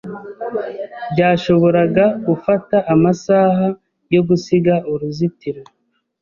Byashoboraga 1.11 2.05
gufata 2.27 2.77
amasaha 2.93 3.65
yo 4.13 4.21
gusiga 4.27 4.73
uruzitiro. 4.91 5.61